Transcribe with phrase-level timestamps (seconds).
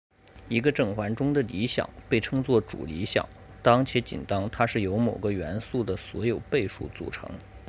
[0.49, 3.29] 一个整环中的理想被称作主理想
[3.61, 7.29] 当且仅当它是由某个元素的所有倍数组成。